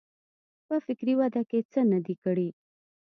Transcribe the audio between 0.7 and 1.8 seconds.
فکري وده کې